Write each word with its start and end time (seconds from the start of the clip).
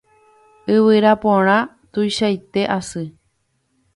Yvyra 0.75 1.11
porã 1.23 1.57
tuichaite 1.91 2.61
asy 2.77 3.05